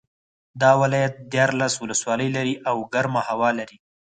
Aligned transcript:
دا 0.61 0.71
ولایت 0.81 1.13
دیارلس 1.31 1.73
ولسوالۍ 1.79 2.29
لري 2.37 2.55
او 2.69 2.77
ګرمه 2.93 3.21
هوا 3.29 3.49
لري 3.59 3.77